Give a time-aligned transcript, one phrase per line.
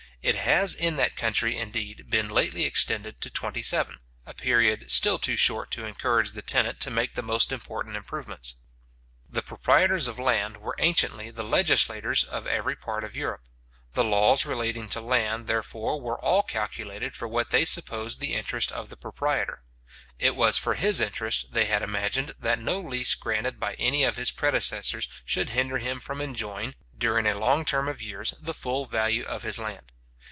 [0.23, 5.35] It has in that country, indeed, been lately extended to twentyseven, a period still too
[5.35, 8.57] short to encourage the tenant to make the most important improvements.
[9.27, 13.49] The proprietors of land were anciently the legislators of every part of Europe.
[13.93, 18.71] The laws relating to land, therefore, were all calculated for what they supposed the interest
[18.71, 19.63] of the proprietor.
[20.19, 24.17] It was for his interest, they had imagined, that no lease granted by any of
[24.17, 28.85] his predecessors should hinder him from enjoying, during a long term of years, the full
[28.85, 29.91] value of his land.